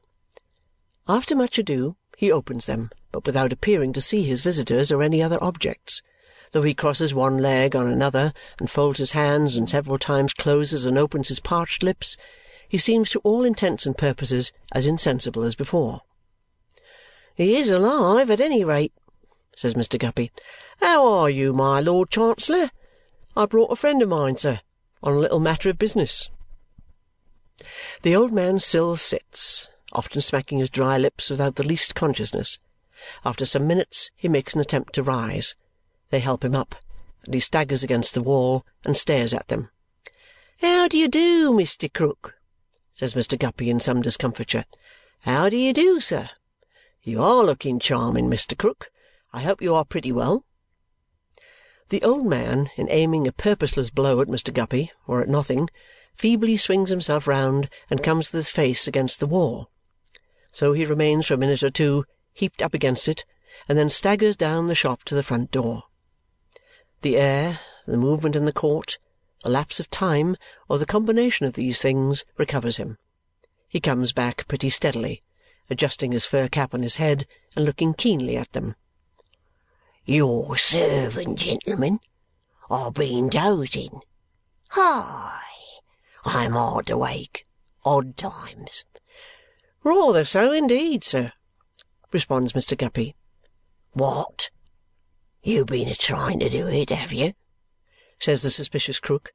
After 1.07 1.33
much 1.33 1.57
ado, 1.57 1.95
he 2.17 2.29
opens 2.29 2.65
them, 2.65 2.89
but 3.13 3.25
without 3.25 3.53
appearing 3.53 3.93
to 3.93 4.01
see 4.01 4.23
his 4.23 4.41
visitors 4.41 4.91
or 4.91 5.01
any 5.01 5.23
other 5.23 5.41
objects. 5.41 6.01
Though 6.51 6.63
he 6.63 6.73
crosses 6.73 7.13
one 7.13 7.37
leg 7.37 7.73
on 7.73 7.87
another, 7.87 8.33
and 8.59 8.69
folds 8.69 8.99
his 8.99 9.11
hands, 9.11 9.55
and 9.55 9.69
several 9.69 9.97
times 9.97 10.33
closes 10.33 10.85
and 10.85 10.97
opens 10.97 11.29
his 11.29 11.39
parched 11.39 11.83
lips, 11.83 12.17
he 12.67 12.77
seems 12.77 13.09
to 13.11 13.19
all 13.19 13.45
intents 13.45 13.85
and 13.85 13.97
purposes 13.97 14.51
as 14.73 14.85
insensible 14.85 15.43
as 15.43 15.55
before. 15.55 16.01
He 17.33 17.55
is 17.55 17.69
alive, 17.69 18.29
at 18.29 18.41
any 18.41 18.65
rate, 18.65 18.91
says 19.55 19.75
Mr. 19.75 19.97
Guppy. 19.97 20.33
How 20.81 21.07
are 21.07 21.29
you, 21.29 21.53
my 21.53 21.79
Lord 21.79 22.09
Chancellor? 22.09 22.71
I 23.37 23.45
brought 23.45 23.71
a 23.71 23.77
friend 23.77 24.01
of 24.01 24.09
mine, 24.09 24.35
sir 24.35 24.59
on 25.03 25.13
a 25.13 25.19
little 25.19 25.39
matter 25.39 25.69
of 25.69 25.77
business. 25.77 26.29
The 28.01 28.15
old 28.15 28.31
man 28.31 28.59
still 28.59 28.95
sits, 28.95 29.67
often 29.93 30.21
smacking 30.21 30.59
his 30.59 30.69
dry 30.69 30.97
lips 30.97 31.29
without 31.29 31.55
the 31.55 31.63
least 31.63 31.95
consciousness. 31.95 32.59
After 33.25 33.45
some 33.45 33.67
minutes 33.67 34.09
he 34.15 34.27
makes 34.27 34.53
an 34.53 34.61
attempt 34.61 34.93
to 34.93 35.03
rise. 35.03 35.55
They 36.09 36.19
help 36.19 36.43
him 36.43 36.55
up, 36.55 36.75
and 37.25 37.33
he 37.33 37.39
staggers 37.39 37.83
against 37.83 38.13
the 38.13 38.21
wall 38.21 38.65
and 38.83 38.95
stares 38.97 39.33
at 39.33 39.47
them. 39.47 39.69
"How 40.59 40.87
do 40.87 40.97
you 40.97 41.07
do, 41.07 41.51
Mr. 41.51 41.91
Krook?" 41.91 42.35
says 42.93 43.13
Mr. 43.13 43.39
Guppy 43.39 43.69
in 43.69 43.79
some 43.79 44.01
discomfiture. 44.01 44.65
"How 45.21 45.49
do 45.49 45.57
you 45.57 45.73
do, 45.73 45.99
sir? 45.99 46.29
You 47.03 47.23
are 47.23 47.43
looking 47.43 47.79
charming, 47.79 48.29
Mr. 48.29 48.57
Krook. 48.57 48.91
I 49.33 49.41
hope 49.41 49.61
you 49.61 49.73
are 49.73 49.85
pretty 49.85 50.11
well." 50.11 50.45
The 51.91 52.03
old 52.03 52.25
man, 52.25 52.69
in 52.77 52.89
aiming 52.89 53.27
a 53.27 53.33
purposeless 53.33 53.89
blow 53.89 54.21
at 54.21 54.29
Mr. 54.29 54.53
Guppy, 54.53 54.93
or 55.07 55.21
at 55.21 55.27
nothing, 55.27 55.69
feebly 56.15 56.55
swings 56.55 56.89
himself 56.89 57.27
round 57.27 57.69
and 57.89 58.01
comes 58.01 58.31
with 58.31 58.39
his 58.39 58.49
face 58.49 58.87
against 58.87 59.19
the 59.19 59.27
wall. 59.27 59.69
So 60.53 60.71
he 60.71 60.85
remains 60.85 61.27
for 61.27 61.33
a 61.33 61.37
minute 61.37 61.61
or 61.61 61.69
two, 61.69 62.05
heaped 62.31 62.61
up 62.61 62.73
against 62.73 63.09
it, 63.09 63.25
and 63.67 63.77
then 63.77 63.89
staggers 63.89 64.37
down 64.37 64.67
the 64.67 64.73
shop 64.73 65.03
to 65.03 65.15
the 65.15 65.21
front 65.21 65.51
door. 65.51 65.83
The 67.01 67.17
air, 67.17 67.59
the 67.85 67.97
movement 67.97 68.37
in 68.37 68.45
the 68.45 68.53
court, 68.53 68.97
a 69.43 69.49
lapse 69.49 69.81
of 69.81 69.89
time, 69.89 70.37
or 70.69 70.79
the 70.79 70.85
combination 70.85 71.45
of 71.45 71.55
these 71.55 71.81
things, 71.81 72.23
recovers 72.37 72.77
him. 72.77 72.99
He 73.67 73.81
comes 73.81 74.13
back 74.13 74.47
pretty 74.47 74.69
steadily, 74.69 75.23
adjusting 75.69 76.13
his 76.13 76.25
fur 76.25 76.47
cap 76.47 76.73
on 76.73 76.83
his 76.83 76.95
head 76.95 77.27
and 77.53 77.65
looking 77.65 77.93
keenly 77.93 78.37
at 78.37 78.53
them. 78.53 78.75
Your 80.05 80.57
servant, 80.57 81.37
gentlemen. 81.37 81.99
I've 82.69 82.95
been 82.95 83.29
dozing. 83.29 84.01
Hi! 84.69 85.41
I'm 86.25 86.53
hard 86.53 86.89
awake. 86.89 87.45
Odd 87.85 88.17
times. 88.17 88.83
Rather 89.83 90.25
so 90.25 90.51
indeed, 90.51 91.03
sir, 91.03 91.33
responds 92.11 92.53
Mr. 92.53 92.77
Guppy. 92.77 93.15
What? 93.93 94.49
You've 95.43 95.67
been 95.67 95.87
a 95.87 95.95
trying 95.95 96.39
to 96.39 96.49
do 96.49 96.67
it, 96.67 96.89
have 96.89 97.13
you? 97.13 97.33
says 98.19 98.41
the 98.41 98.49
suspicious 98.49 98.99
Krook. 98.99 99.33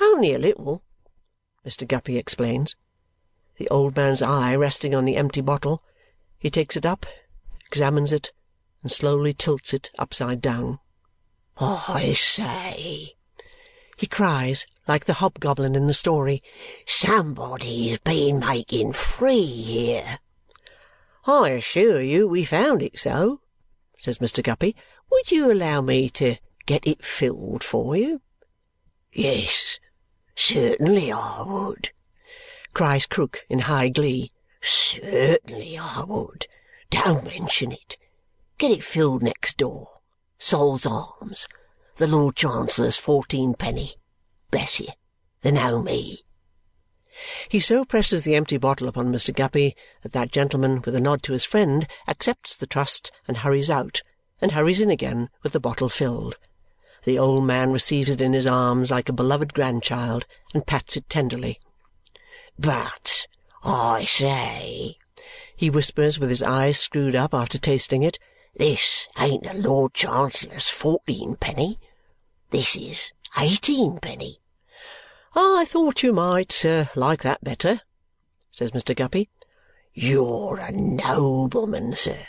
Only 0.00 0.34
a 0.34 0.38
little, 0.38 0.82
Mr. 1.66 1.86
Guppy 1.86 2.18
explains. 2.18 2.76
The 3.56 3.68
old 3.68 3.96
man's 3.96 4.22
eye 4.22 4.54
resting 4.54 4.94
on 4.94 5.04
the 5.04 5.16
empty 5.16 5.40
bottle, 5.40 5.82
he 6.38 6.50
takes 6.50 6.76
it 6.76 6.84
up, 6.84 7.06
examines 7.66 8.12
it, 8.12 8.32
and 8.86 8.92
slowly 8.92 9.34
tilts 9.34 9.74
it 9.74 9.90
upside 9.98 10.40
down. 10.40 10.78
I 11.58 12.12
say, 12.12 13.14
he 13.96 14.06
cries 14.06 14.64
like 14.86 15.06
the 15.06 15.14
hobgoblin 15.14 15.74
in 15.74 15.88
the 15.88 15.92
story, 15.92 16.40
somebody's 16.86 17.98
been 17.98 18.38
making 18.38 18.92
free 18.92 19.44
here. 19.44 20.20
I 21.26 21.48
assure 21.48 22.00
you 22.00 22.28
we 22.28 22.44
found 22.44 22.80
it 22.80 22.96
so, 22.96 23.40
says 23.98 24.18
Mr. 24.18 24.40
Guppy. 24.40 24.76
Would 25.10 25.32
you 25.32 25.50
allow 25.50 25.80
me 25.80 26.08
to 26.10 26.36
get 26.66 26.86
it 26.86 27.04
filled 27.04 27.64
for 27.64 27.96
you? 27.96 28.20
Yes, 29.12 29.80
certainly 30.36 31.10
I 31.10 31.42
would, 31.44 31.90
cries 32.72 33.06
Krook 33.06 33.44
in 33.48 33.58
high 33.66 33.88
glee. 33.88 34.30
Certainly 34.60 35.76
I 35.76 36.04
would. 36.06 36.46
Don't 36.90 37.24
mention 37.24 37.72
it. 37.72 37.96
Get 38.58 38.70
it 38.70 38.82
filled 38.82 39.22
next 39.22 39.58
door. 39.58 40.00
Sol's 40.38 40.86
Arms. 40.86 41.46
The 41.96 42.06
Lord 42.06 42.36
Chancellor's 42.36 42.96
fourteenpenny. 42.96 43.96
Bless 44.50 44.80
you. 44.80 44.88
They 45.42 45.50
know 45.50 45.82
me. 45.82 46.22
He 47.48 47.60
so 47.60 47.84
presses 47.84 48.24
the 48.24 48.34
empty 48.34 48.56
bottle 48.56 48.88
upon 48.88 49.12
Mr. 49.12 49.34
Guppy 49.34 49.76
that 50.02 50.12
that 50.12 50.32
gentleman, 50.32 50.82
with 50.84 50.94
a 50.94 51.00
nod 51.00 51.22
to 51.24 51.32
his 51.32 51.44
friend, 51.44 51.86
accepts 52.08 52.56
the 52.56 52.66
trust 52.66 53.10
and 53.28 53.38
hurries 53.38 53.68
out, 53.68 54.02
and 54.40 54.52
hurries 54.52 54.80
in 54.80 54.90
again 54.90 55.28
with 55.42 55.52
the 55.52 55.60
bottle 55.60 55.88
filled. 55.90 56.36
The 57.04 57.18
old 57.18 57.44
man 57.44 57.72
receives 57.72 58.08
it 58.08 58.20
in 58.20 58.32
his 58.32 58.46
arms 58.46 58.90
like 58.90 59.08
a 59.08 59.14
beloved 59.14 59.52
grandchild 59.52 60.24
and 60.54 60.66
pats 60.66 60.96
it 60.96 61.08
tenderly. 61.10 61.60
But, 62.58 63.26
I 63.62 64.06
say, 64.06 64.96
he 65.54 65.68
whispers 65.70 66.18
with 66.18 66.30
his 66.30 66.42
eyes 66.42 66.78
screwed 66.78 67.14
up 67.14 67.34
after 67.34 67.58
tasting 67.58 68.02
it, 68.02 68.18
this 68.58 69.06
ain't 69.18 69.42
the 69.42 69.52
Lord 69.52 69.92
Chancellor's 69.92 70.68
fourteenpenny. 70.68 71.78
This 72.50 72.74
is 72.74 73.12
eighteenpenny. 73.38 74.38
I 75.34 75.66
thought 75.68 76.02
you 76.02 76.14
might 76.14 76.64
uh, 76.64 76.86
like 76.94 77.22
that 77.22 77.44
better, 77.44 77.82
says 78.50 78.70
Mr. 78.70 78.96
Guppy. 78.96 79.28
You're 79.92 80.56
a 80.58 80.72
nobleman, 80.72 81.94
sir, 81.94 82.26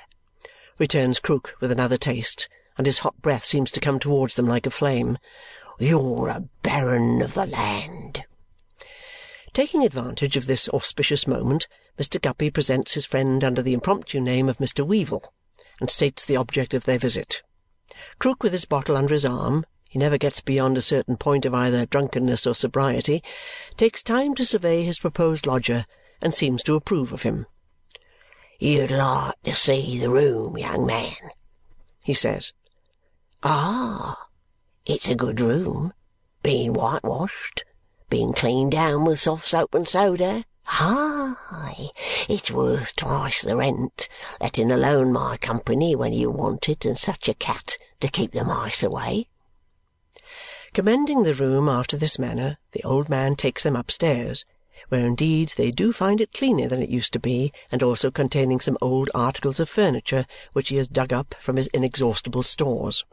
returns 0.77 1.19
Krook 1.19 1.55
with 1.61 1.71
another 1.71 1.97
taste, 1.97 2.49
and 2.77 2.85
his 2.85 2.99
hot 2.99 3.21
breath 3.21 3.45
seems 3.45 3.71
to 3.71 3.79
come 3.79 3.97
towards 3.97 4.35
them 4.35 4.47
like 4.47 4.65
a 4.65 4.69
flame. 4.69 5.17
You're 5.79 6.27
a 6.27 6.43
baron 6.61 7.21
of 7.21 7.35
the 7.35 7.45
land. 7.45 8.25
Taking 9.53 9.83
advantage 9.85 10.35
of 10.35 10.45
this 10.45 10.67
auspicious 10.69 11.25
moment, 11.25 11.67
Mr. 11.97 12.21
Guppy 12.21 12.49
presents 12.49 12.95
his 12.95 13.05
friend 13.05 13.45
under 13.45 13.61
the 13.61 13.73
impromptu 13.73 14.19
name 14.19 14.49
of 14.49 14.57
Mr. 14.57 14.85
Weevle 14.85 15.23
and 15.79 15.89
states 15.89 16.25
the 16.25 16.37
object 16.37 16.73
of 16.73 16.85
their 16.85 16.99
visit. 16.99 17.43
Krook, 18.19 18.43
with 18.43 18.53
his 18.53 18.65
bottle 18.65 18.97
under 18.97 19.13
his 19.13 19.25
arm 19.25 19.65
he 19.89 19.97
never 19.97 20.17
gets 20.17 20.41
beyond 20.41 20.77
a 20.77 20.81
certain 20.81 21.15
point 21.15 21.45
of 21.45 21.53
either 21.53 21.85
drunkenness 21.85 22.45
or 22.45 22.53
sobriety 22.53 23.23
takes 23.77 24.03
time 24.03 24.35
to 24.35 24.45
survey 24.45 24.83
his 24.83 24.99
proposed 24.99 25.47
lodger 25.47 25.85
and 26.21 26.33
seems 26.33 26.61
to 26.63 26.75
approve 26.75 27.13
of 27.13 27.23
him. 27.23 27.45
"You'd 28.59 28.91
like 28.91 29.41
to 29.43 29.55
see 29.55 29.97
the 29.97 30.09
room, 30.09 30.57
young 30.57 30.85
man," 30.85 31.15
he 32.01 32.13
says. 32.13 32.53
"Ah! 33.43 34.27
It's 34.85 35.07
a 35.07 35.15
good 35.15 35.39
room. 35.39 35.93
Been 36.43 36.73
whitewashed. 36.73 37.63
Been 38.09 38.33
cleaned 38.33 38.71
down 38.71 39.05
with 39.05 39.19
soft 39.19 39.47
soap 39.47 39.73
and 39.73 39.87
soda. 39.87 40.45
Hi! 40.69 41.91
It's 42.27 42.51
worth 42.51 42.95
twice 42.97 43.41
the 43.41 43.55
rent, 43.55 44.09
letting 44.41 44.69
alone 44.69 45.13
my 45.13 45.37
company 45.37 45.95
when 45.95 46.11
you 46.11 46.29
want 46.29 46.67
it 46.67 46.83
and 46.83 46.97
such 46.97 47.29
a 47.29 47.33
cat 47.33 47.77
to 48.01 48.09
keep 48.09 48.33
the 48.33 48.43
mice 48.43 48.83
away." 48.83 49.27
Commending 50.73 51.23
the 51.23 51.33
room 51.33 51.69
after 51.69 51.95
this 51.95 52.19
manner, 52.19 52.57
the 52.73 52.83
old 52.83 53.07
man 53.07 53.35
takes 53.35 53.63
them 53.63 53.77
upstairs, 53.77 54.45
where 54.89 55.07
indeed 55.07 55.53
they 55.55 55.71
do 55.71 55.93
find 55.93 56.19
it 56.19 56.33
cleaner 56.33 56.67
than 56.67 56.83
it 56.83 56.89
used 56.89 57.13
to 57.13 57.19
be 57.19 57.53
and 57.71 57.81
also 57.81 58.11
containing 58.11 58.59
some 58.59 58.77
old 58.81 59.09
articles 59.15 59.59
of 59.59 59.69
furniture 59.69 60.27
which 60.53 60.69
he 60.69 60.75
has 60.75 60.87
dug 60.87 61.13
up 61.13 61.33
from 61.39 61.55
his 61.55 61.67
inexhaustible 61.67 62.43
stores. 62.43 63.05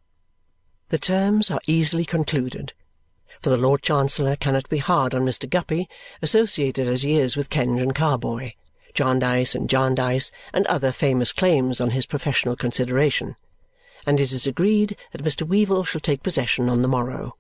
The 0.89 0.99
terms 0.99 1.51
are 1.51 1.61
easily 1.67 2.05
concluded 2.05 2.73
for 3.45 3.51
the 3.51 3.57
Lord 3.59 3.83
Chancellor 3.83 4.37
cannot 4.37 4.71
be 4.71 4.79
hard 4.79 5.15
on 5.15 5.27
Mr. 5.27 5.47
Guppy, 5.47 5.87
associated 6.23 6.89
as 6.89 7.03
he 7.03 7.19
is 7.19 7.37
with 7.37 7.51
Kenge 7.51 7.83
and 7.83 7.95
Carboy, 7.95 8.55
Jarndyce 8.95 9.55
and 9.55 9.69
Jarndyce, 9.69 10.31
and 10.55 10.67
other 10.67 10.93
famous 10.93 11.31
claims 11.31 11.79
on 11.79 11.91
his 11.91 12.07
professional 12.07 12.57
consideration, 12.57 13.37
and 14.07 14.19
it 14.19 14.33
is 14.33 14.47
agreed 14.47 14.97
that 15.13 15.23
Mr. 15.23 15.47
Weevle 15.47 15.85
shall 15.85 16.01
take 16.01 16.23
possession 16.23 16.71
on 16.71 16.81
the 16.81 16.89
morrow. 16.89 17.37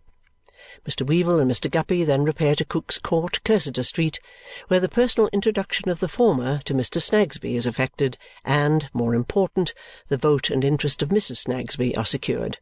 Mr. 0.86 1.06
Weevle 1.06 1.40
and 1.40 1.50
Mr. 1.50 1.70
Guppy 1.70 2.04
then 2.04 2.22
repair 2.22 2.54
to 2.54 2.66
Cook's 2.66 2.98
Court, 2.98 3.40
Cursitor 3.42 3.82
Street, 3.82 4.20
where 4.68 4.80
the 4.80 4.90
personal 4.90 5.30
introduction 5.32 5.88
of 5.88 6.00
the 6.00 6.08
former 6.08 6.60
to 6.66 6.74
Mr. 6.74 7.00
Snagsby 7.00 7.56
is 7.56 7.64
effected 7.64 8.18
and, 8.44 8.90
more 8.92 9.14
important, 9.14 9.72
the 10.08 10.18
vote 10.18 10.50
and 10.50 10.64
interest 10.64 11.00
of 11.00 11.08
Mrs. 11.08 11.38
Snagsby 11.38 11.96
are 11.96 12.04
secured. 12.04 12.58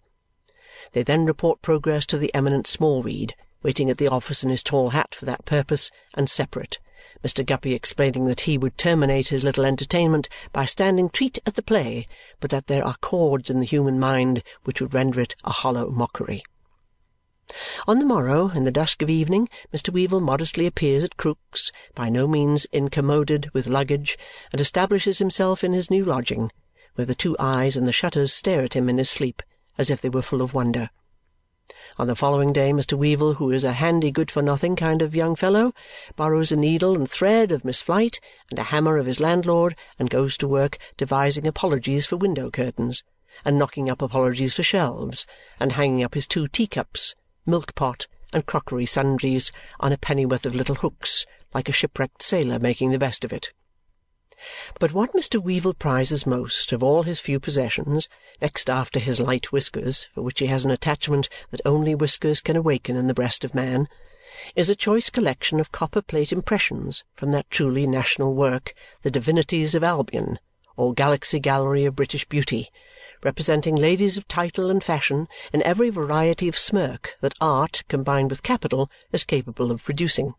They 0.93 1.05
then 1.05 1.27
report 1.27 1.63
progress 1.63 2.05
to 2.07 2.19
the 2.19 2.35
eminent 2.35 2.67
Smallweed, 2.67 3.37
waiting 3.63 3.89
at 3.89 3.99
the 3.99 4.09
office 4.09 4.43
in 4.43 4.51
his 4.51 4.65
tall 4.65 4.91
hat 4.91 5.15
for 5.15 5.25
that 5.27 5.45
purpose, 5.45 5.93
and 6.15 6.29
separate, 6.29 6.81
Mr. 7.25 7.47
Guppy 7.47 7.73
explaining 7.73 8.27
that 8.27 8.41
he 8.41 8.59
would 8.59 8.77
terminate 8.77 9.29
his 9.29 9.45
little 9.45 9.65
entertainment 9.65 10.29
by 10.53 10.65
standing 10.65 11.09
treat 11.09 11.39
at 11.47 11.55
the 11.55 11.63
play, 11.63 12.09
but 12.41 12.51
that 12.51 12.67
there 12.67 12.85
are 12.85 12.97
chords 13.01 13.49
in 13.49 13.61
the 13.61 13.67
human 13.67 14.01
mind 14.01 14.43
which 14.65 14.81
would 14.81 14.93
render 14.93 15.21
it 15.21 15.37
a 15.45 15.53
hollow 15.53 15.89
mockery. 15.91 16.43
On 17.87 18.01
the 18.01 18.05
morrow, 18.05 18.51
in 18.51 18.65
the 18.65 18.73
dusk 18.73 19.03
of 19.03 19.11
evening, 19.11 19.49
Mr. 19.73 19.93
Weevle 19.93 20.21
modestly 20.21 20.67
appears 20.67 21.05
at 21.05 21.17
Krook's, 21.17 21.71
by 21.95 22.09
no 22.09 22.27
means 22.27 22.65
incommoded 22.73 23.51
with 23.55 23.69
luggage, 23.69 24.19
and 24.51 24.61
establishes 24.61 25.19
himself 25.19 25.63
in 25.63 25.73
his 25.73 25.91
new 25.91 26.05
lodging, 26.05 26.51
where 26.97 27.05
the 27.05 27.15
two 27.15 27.37
eyes 27.39 27.77
in 27.77 27.85
the 27.85 27.93
shutters 27.93 28.33
stare 28.33 28.63
at 28.63 28.75
him 28.75 28.89
in 28.89 28.99
his 28.99 29.09
sleep 29.09 29.45
as 29.79 29.91
if 29.91 30.01
they 30.01 30.09
were 30.09 30.23
full 30.23 30.43
of 30.43 30.55
wonder. 30.55 30.91
On 31.99 32.07
the 32.07 32.17
following 32.17 32.53
day 32.53 32.73
Mr. 32.73 32.99
Weevle, 32.99 33.37
who 33.37 33.51
is 33.51 33.65
a 33.65 33.75
handy 33.75 34.11
good-for-nothing 34.11 34.77
kind 34.77 35.03
of 35.03 35.15
young 35.15 35.37
fellow, 35.37 35.73
borrows 36.17 36.51
a 36.51 36.57
needle 36.57 36.95
and 36.95 37.11
thread 37.11 37.53
of 37.53 37.65
Miss 37.65 37.83
Flite 37.83 38.19
and 38.51 38.59
a 38.59 38.65
hammer 38.65 38.97
of 38.97 39.07
his 39.07 39.21
landlord 39.21 39.77
and 39.99 40.09
goes 40.09 40.37
to 40.39 40.49
work 40.49 40.79
devising 40.97 41.47
apologies 41.47 42.07
for 42.07 42.17
window 42.17 42.51
curtains, 42.51 43.05
and 43.45 43.59
knocking 43.59 43.91
up 43.91 44.01
apologies 44.01 44.55
for 44.55 44.63
shelves, 44.63 45.27
and 45.61 45.73
hanging 45.73 46.03
up 46.03 46.15
his 46.15 46.27
two 46.27 46.49
teacups, 46.49 47.15
milk-pot, 47.47 48.07
and 48.33 48.47
crockery 48.47 48.87
sundries 48.87 49.53
on 49.79 49.93
a 49.93 49.99
pennyworth 49.99 50.47
of 50.47 50.55
little 50.55 50.77
hooks, 50.77 51.27
like 51.53 51.69
a 51.69 51.73
shipwrecked 51.73 52.23
sailor 52.23 52.59
making 52.59 52.91
the 52.91 52.99
best 52.99 53.25
of 53.25 53.33
it. 53.33 53.53
But 54.81 54.93
what 54.93 55.13
Mr. 55.13 55.41
Weevle 55.41 55.79
prizes 55.79 56.27
most 56.27 56.73
of 56.73 56.83
all 56.83 57.05
his 57.05 57.21
few 57.21 57.39
possessions, 57.39 58.09
next 58.41 58.69
after 58.69 58.99
his 58.99 59.21
light 59.21 59.53
whiskers, 59.53 60.09
for 60.15 60.23
which 60.23 60.41
he 60.41 60.47
has 60.47 60.65
an 60.65 60.71
attachment 60.71 61.29
that 61.51 61.61
only 61.65 61.95
whiskers 61.95 62.41
can 62.41 62.57
awaken 62.57 62.97
in 62.97 63.07
the 63.07 63.15
breast 63.15 63.45
of 63.45 63.55
man, 63.55 63.89
is 64.57 64.69
a 64.69 64.75
choice 64.75 65.11
collection 65.11 65.61
of 65.61 65.73
copper-plate 65.73 66.33
impressions 66.33 67.05
from 67.15 67.31
that 67.31 67.51
truly 67.51 67.87
national 67.87 68.35
work, 68.35 68.75
The 69.03 69.11
Divinities 69.11 69.75
of 69.75 69.85
Albion, 69.85 70.39
or 70.77 70.95
Galaxy 70.95 71.39
Gallery 71.39 71.85
of 71.85 71.95
British 71.95 72.25
Beauty, 72.27 72.71
representing 73.23 73.77
ladies 73.77 74.17
of 74.17 74.27
title 74.27 74.71
and 74.71 74.83
fashion 74.83 75.29
in 75.53 75.63
every 75.63 75.91
variety 75.91 76.49
of 76.49 76.59
smirk 76.59 77.15
that 77.21 77.35
art, 77.41 77.85
combined 77.89 78.31
with 78.31 78.43
capital, 78.43 78.91
is 79.13 79.25
capable 79.25 79.71
of 79.71 79.85
producing. 79.85 80.35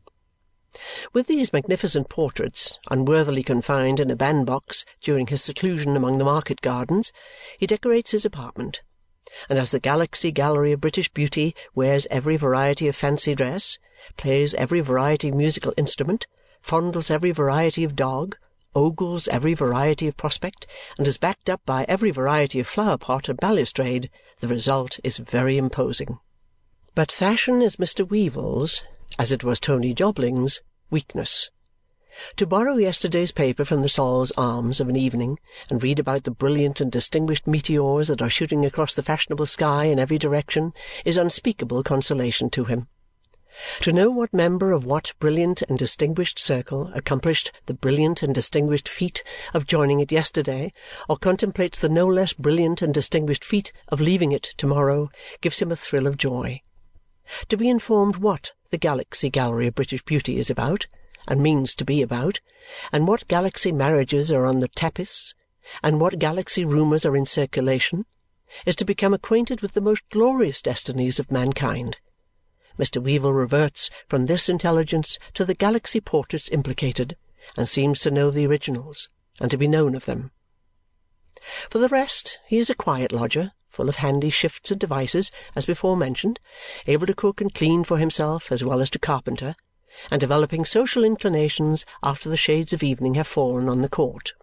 With 1.13 1.27
these 1.27 1.53
magnificent 1.53 2.09
portraits, 2.09 2.79
unworthily 2.89 3.43
confined 3.43 3.99
in 3.99 4.09
a 4.09 4.15
bandbox 4.15 4.85
during 5.01 5.27
his 5.27 5.43
seclusion 5.43 5.95
among 5.95 6.17
the 6.17 6.23
market 6.23 6.61
gardens, 6.61 7.11
he 7.57 7.67
decorates 7.67 8.11
his 8.11 8.25
apartment. 8.25 8.81
And 9.49 9.59
as 9.59 9.71
the 9.71 9.79
Galaxy 9.79 10.31
Gallery 10.31 10.71
of 10.71 10.81
British 10.81 11.09
Beauty 11.09 11.55
wears 11.75 12.07
every 12.09 12.37
variety 12.37 12.87
of 12.87 12.95
fancy 12.95 13.35
dress, 13.35 13.77
plays 14.17 14.53
every 14.55 14.79
variety 14.79 15.29
of 15.29 15.35
musical 15.35 15.73
instrument, 15.77 16.27
fondles 16.61 17.11
every 17.11 17.31
variety 17.31 17.83
of 17.83 17.95
dog, 17.95 18.37
ogles 18.75 19.27
every 19.27 19.53
variety 19.53 20.07
of 20.07 20.17
prospect, 20.17 20.65
and 20.97 21.07
is 21.07 21.17
backed 21.17 21.49
up 21.49 21.61
by 21.65 21.85
every 21.87 22.11
variety 22.11 22.59
of 22.59 22.67
flower-pot 22.67 23.29
and 23.29 23.39
balustrade, 23.39 24.09
the 24.39 24.47
result 24.47 24.99
is 25.03 25.17
very 25.17 25.57
imposing. 25.57 26.19
But 26.95 27.11
fashion 27.11 27.61
is 27.61 27.77
Mr. 27.77 28.07
Weevle's 28.07 28.83
as 29.19 29.31
it 29.31 29.43
was 29.43 29.59
Tony 29.59 29.93
Jobling's, 29.93 30.59
weakness. 30.89 31.51
To 32.37 32.47
borrow 32.47 32.77
yesterday's 32.77 33.31
paper 33.31 33.63
from 33.63 33.81
the 33.81 33.89
Sol's 33.89 34.31
Arms 34.37 34.79
of 34.79 34.89
an 34.89 34.95
evening 34.95 35.39
and 35.69 35.83
read 35.83 35.99
about 35.99 36.23
the 36.23 36.31
brilliant 36.31 36.81
and 36.81 36.91
distinguished 36.91 37.45
meteors 37.45 38.07
that 38.07 38.21
are 38.21 38.29
shooting 38.29 38.65
across 38.65 38.93
the 38.93 39.03
fashionable 39.03 39.45
sky 39.45 39.85
in 39.85 39.99
every 39.99 40.17
direction 40.17 40.73
is 41.05 41.17
unspeakable 41.17 41.83
consolation 41.83 42.49
to 42.51 42.65
him. 42.65 42.87
To 43.81 43.93
know 43.93 44.09
what 44.09 44.33
member 44.33 44.71
of 44.71 44.83
what 44.83 45.13
brilliant 45.19 45.61
and 45.63 45.77
distinguished 45.77 46.39
circle 46.39 46.91
accomplished 46.95 47.51
the 47.67 47.75
brilliant 47.75 48.23
and 48.23 48.33
distinguished 48.33 48.89
feat 48.89 49.23
of 49.53 49.67
joining 49.67 49.99
it 49.99 50.11
yesterday 50.11 50.71
or 51.07 51.17
contemplates 51.17 51.77
the 51.77 51.89
no 51.89 52.07
less 52.07 52.33
brilliant 52.33 52.81
and 52.81 52.93
distinguished 52.93 53.45
feat 53.45 53.71
of 53.89 54.01
leaving 54.01 54.31
it 54.31 54.55
to-morrow 54.57 55.11
gives 55.41 55.61
him 55.61 55.71
a 55.71 55.75
thrill 55.75 56.07
of 56.07 56.17
joy 56.17 56.61
to 57.47 57.57
be 57.57 57.69
informed 57.69 58.17
what 58.17 58.53
the 58.69 58.77
Galaxy 58.77 59.29
Gallery 59.29 59.67
of 59.67 59.75
British 59.75 60.03
Beauty 60.03 60.37
is 60.37 60.49
about, 60.49 60.87
and 61.27 61.41
means 61.41 61.73
to 61.75 61.85
be 61.85 62.01
about, 62.01 62.39
and 62.91 63.07
what 63.07 63.27
Galaxy 63.27 63.71
marriages 63.71 64.31
are 64.31 64.45
on 64.45 64.59
the 64.59 64.67
tapis, 64.67 65.33
and 65.81 66.01
what 66.01 66.19
Galaxy 66.19 66.65
rumours 66.65 67.05
are 67.05 67.15
in 67.15 67.25
circulation, 67.25 68.05
is 68.65 68.75
to 68.75 68.85
become 68.85 69.13
acquainted 69.13 69.61
with 69.61 69.73
the 69.73 69.81
most 69.81 70.07
glorious 70.09 70.61
destinies 70.61 71.19
of 71.19 71.31
mankind. 71.31 71.97
Mr. 72.77 73.01
Weevle 73.01 73.33
reverts 73.33 73.89
from 74.07 74.25
this 74.25 74.49
intelligence 74.49 75.19
to 75.33 75.45
the 75.45 75.53
Galaxy 75.53 76.01
portraits 76.01 76.49
implicated 76.49 77.15
and 77.55 77.69
seems 77.69 78.01
to 78.01 78.11
know 78.11 78.31
the 78.31 78.47
originals 78.47 79.09
and 79.39 79.51
to 79.51 79.57
be 79.57 79.67
known 79.67 79.95
of 79.95 80.05
them. 80.05 80.31
For 81.69 81.77
the 81.77 81.89
rest, 81.89 82.39
he 82.47 82.57
is 82.57 82.69
a 82.69 82.75
quiet 82.75 83.11
lodger 83.11 83.51
full 83.73 83.89
of 83.89 83.95
handy 83.95 84.29
shifts 84.29 84.69
and 84.69 84.79
devices, 84.79 85.31
as 85.55 85.65
before 85.65 85.97
mentioned, 85.97 86.39
able 86.85 87.07
to 87.07 87.13
cook 87.15 87.41
and 87.41 87.55
clean 87.55 87.83
for 87.83 87.97
himself 87.97 88.51
as 88.51 88.63
well 88.63 88.79
as 88.79 88.89
to 88.91 88.99
carpenter, 88.99 89.55
and 90.11 90.19
developing 90.19 90.63
social 90.63 91.03
inclinations 91.03 91.83
after 92.03 92.29
the 92.29 92.37
shades 92.37 92.71
of 92.71 92.83
evening 92.83 93.15
have 93.15 93.25
fallen 93.25 93.67
on 93.67 93.81
the 93.81 93.89
court. 93.89 94.33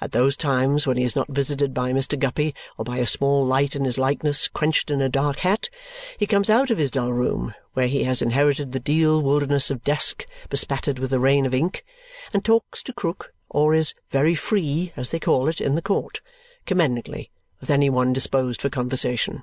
At 0.00 0.12
those 0.12 0.36
times 0.36 0.86
when 0.86 0.96
he 0.96 1.02
is 1.02 1.16
not 1.16 1.26
visited 1.28 1.74
by 1.74 1.92
Mr. 1.92 2.16
Guppy 2.16 2.54
or 2.76 2.84
by 2.84 2.98
a 2.98 3.08
small 3.08 3.44
light 3.44 3.74
in 3.74 3.84
his 3.84 3.98
likeness 3.98 4.46
quenched 4.46 4.88
in 4.88 5.02
a 5.02 5.08
dark 5.08 5.40
hat, 5.40 5.68
he 6.16 6.26
comes 6.26 6.48
out 6.48 6.70
of 6.70 6.78
his 6.78 6.92
dull 6.92 7.12
room, 7.12 7.54
where 7.72 7.88
he 7.88 8.04
has 8.04 8.22
inherited 8.22 8.70
the 8.70 8.78
deal 8.78 9.20
wilderness 9.20 9.68
of 9.68 9.82
desk 9.82 10.26
bespattered 10.48 11.00
with 11.00 11.12
a 11.12 11.18
rain 11.18 11.44
of 11.44 11.54
ink, 11.54 11.84
and 12.32 12.44
talks 12.44 12.84
to 12.84 12.92
Krook, 12.92 13.32
or 13.50 13.74
is 13.74 13.94
very 14.10 14.36
free, 14.36 14.92
as 14.96 15.10
they 15.10 15.18
call 15.18 15.48
it, 15.48 15.60
in 15.60 15.74
the 15.74 15.82
court, 15.82 16.20
commendingly 16.66 17.30
with 17.60 17.70
any 17.70 17.90
one 17.90 18.12
disposed 18.12 18.60
for 18.60 18.68
conversation. 18.68 19.42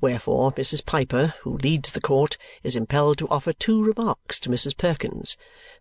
Wherefore 0.00 0.50
Mrs. 0.52 0.84
Piper, 0.84 1.34
who 1.42 1.56
leads 1.56 1.92
the 1.92 2.00
court, 2.00 2.36
is 2.64 2.74
impelled 2.74 3.18
to 3.18 3.28
offer 3.28 3.52
two 3.52 3.84
remarks 3.84 4.40
to 4.40 4.50
Mrs. 4.50 4.76
Perkins. 4.76 5.36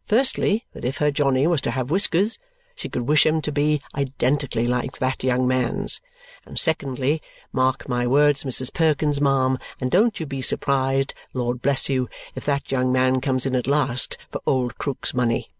Firstly, 0.05 0.65
that 0.73 0.85
if 0.85 0.97
her 0.97 1.09
Johnny 1.09 1.47
was 1.47 1.61
to 1.61 1.71
have 1.71 1.89
whiskers, 1.89 2.37
she 2.75 2.89
could 2.89 3.07
wish 3.07 3.25
him 3.25 3.41
to 3.41 3.51
be 3.51 3.81
identically 3.95 4.67
like 4.67 4.99
that 4.99 5.23
young 5.23 5.47
man's. 5.47 5.99
And 6.45 6.59
secondly, 6.59 7.21
mark 7.51 7.89
my 7.89 8.05
words, 8.05 8.43
Mrs. 8.43 8.73
Perkins, 8.73 9.19
ma'am, 9.19 9.57
and 9.79 9.89
don't 9.89 10.19
you 10.19 10.25
be 10.25 10.41
surprised, 10.41 11.13
Lord 11.33 11.61
bless 11.61 11.89
you, 11.89 12.07
if 12.35 12.45
that 12.45 12.71
young 12.71 12.91
man 12.91 13.19
comes 13.19 13.45
in 13.45 13.55
at 13.55 13.67
last 13.67 14.17
for 14.29 14.41
old 14.45 14.77
Krook's 14.77 15.13
money. 15.13 15.51